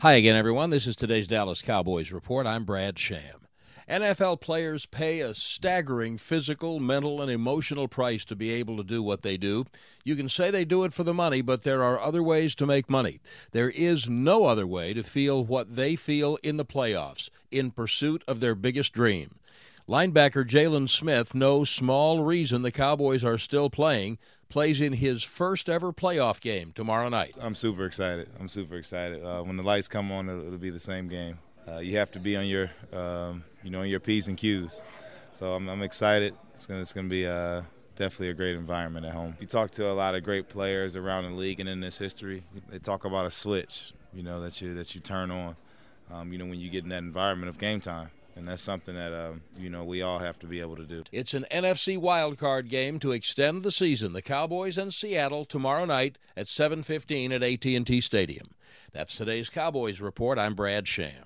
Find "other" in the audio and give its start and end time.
12.00-12.22, 14.46-14.66